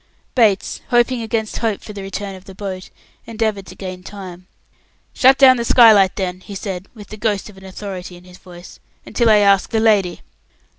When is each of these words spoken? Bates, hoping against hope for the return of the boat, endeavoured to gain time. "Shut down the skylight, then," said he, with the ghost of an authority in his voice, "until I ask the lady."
Bates, 0.33 0.81
hoping 0.87 1.21
against 1.21 1.59
hope 1.59 1.81
for 1.81 1.93
the 1.93 2.01
return 2.01 2.33
of 2.33 2.45
the 2.45 2.55
boat, 2.55 2.89
endeavoured 3.27 3.67
to 3.67 3.75
gain 3.75 4.01
time. 4.01 4.47
"Shut 5.13 5.37
down 5.37 5.57
the 5.57 5.63
skylight, 5.63 6.15
then," 6.15 6.41
said 6.55 6.87
he, 6.87 6.89
with 6.95 7.09
the 7.09 7.17
ghost 7.17 7.51
of 7.51 7.57
an 7.59 7.65
authority 7.65 8.15
in 8.17 8.23
his 8.23 8.39
voice, 8.39 8.79
"until 9.05 9.29
I 9.29 9.37
ask 9.37 9.69
the 9.69 9.79
lady." 9.79 10.21